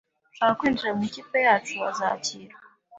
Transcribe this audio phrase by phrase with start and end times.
[0.31, 2.57] Ushaka kwinjira mu ikipe yacu azakirwa